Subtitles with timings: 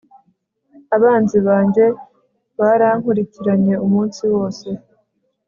[0.95, 1.85] abanzi banjye
[2.59, 4.67] barankurikiranye umunsi wose